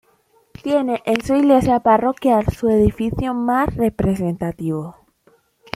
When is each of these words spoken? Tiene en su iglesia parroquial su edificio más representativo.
Tiene 0.63 1.03
en 1.05 1.21
su 1.23 1.35
iglesia 1.35 1.79
parroquial 1.79 2.45
su 2.47 2.67
edificio 2.67 3.35
más 3.35 3.75
representativo. 3.75 4.95